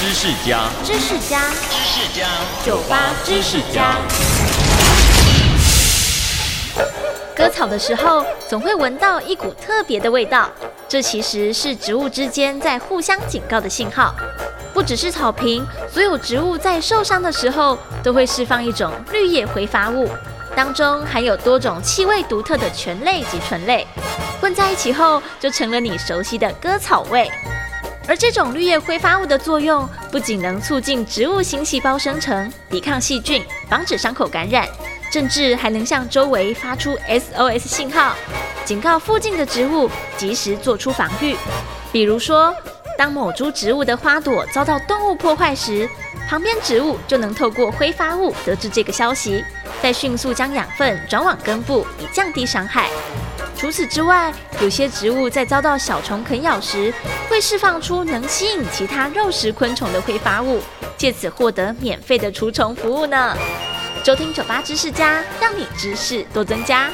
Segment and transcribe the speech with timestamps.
[0.00, 2.26] 知识家，知识家，知识家，
[2.64, 3.98] 酒吧知识家。
[7.36, 10.48] 割草的时候，总会闻到一股特别的味道，
[10.88, 14.14] 这其实是植物之间在互相警告的信号。
[14.72, 20.08] 不只是草坪，所有植物在受伤的时候，都会释放一种绿叶挥发物，
[20.56, 23.86] 当中含有多种气味独特的醛类及醇类，
[24.40, 27.30] 混在一起后，就成了你熟悉的割草味。
[28.08, 34.68] 而这种绿叶挥发物的作用，不仅能促进植物新细胞生成，抵抗细菌，防止伤口感染。
[35.12, 38.14] 甚至还能向周围发出 SOS 信号，
[38.64, 41.34] 警告附近的植物及时做出防御。
[41.90, 42.54] 比如说，
[42.96, 45.88] 当某株植物的花朵遭到动物破坏时，
[46.28, 49.44] 旁边植物就能透过挥发物得知这个消息，
[49.82, 52.88] 再迅速将养分转往根部，以降低伤害。
[53.60, 54.32] 除此之外，
[54.62, 56.90] 有些植物在遭到小虫啃咬时，
[57.28, 60.62] 会释放出能吸引其他肉食昆虫的挥发物，
[60.96, 63.36] 借此获得免费的除虫服务呢。
[64.02, 66.90] 收听酒吧知识家，让你知识多增加。